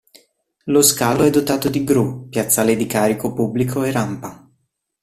Lo 0.63 0.81
scalo 0.81 1.21
è 1.25 1.29
dotato 1.29 1.69
di 1.69 1.83
gru, 1.83 2.27
piazzale 2.27 2.75
di 2.75 2.87
carico 2.87 3.33
pubblico 3.33 3.83
e 3.83 3.91
rampa. 3.91 4.49